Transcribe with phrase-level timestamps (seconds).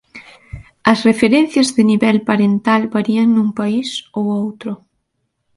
[0.91, 4.71] As referencias de nivel parental varían nun país ou outro.